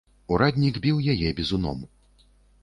Ураднік 0.35 0.79
біў 0.85 0.97
яе 1.13 1.29
бізуном. 1.41 1.85